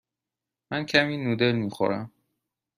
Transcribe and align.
من 0.71 0.85
کمی 0.85 1.17
نودل 1.17 1.51
می 1.51 1.69
خورم. 1.69 2.11